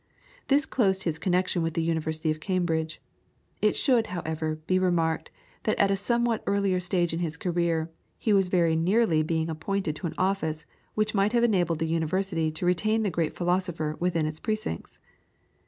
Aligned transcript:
This 0.47 0.65
closed 0.65 1.03
his 1.03 1.19
connection 1.19 1.61
with 1.61 1.75
the 1.75 1.83
University 1.83 2.31
of 2.31 2.39
Cambridge. 2.39 2.99
It 3.61 3.75
should, 3.75 4.07
however, 4.07 4.55
be 4.65 4.79
remarked 4.79 5.29
that 5.61 5.77
at 5.77 5.91
a 5.91 5.95
somewhat 5.95 6.43
earlier 6.47 6.79
stage 6.79 7.13
in 7.13 7.19
his 7.19 7.37
career 7.37 7.91
he 8.17 8.33
was 8.33 8.47
very 8.47 8.75
nearly 8.75 9.21
being 9.21 9.47
appointed 9.47 9.95
to 9.97 10.07
an 10.07 10.15
office 10.17 10.65
which 10.95 11.13
might 11.13 11.33
have 11.33 11.43
enabled 11.43 11.77
the 11.77 11.85
University 11.85 12.49
to 12.49 12.65
retain 12.65 13.03
the 13.03 13.11
great 13.11 13.35
philosopher 13.35 13.95
within 13.99 14.25
its 14.25 14.39
precincts. 14.39 14.97